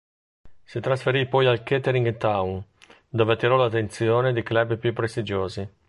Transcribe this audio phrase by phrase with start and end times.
[0.63, 2.65] Si trasferì poi al Kettering Town,
[3.07, 5.69] dove attirò l'attenzione di club più prestigiosi.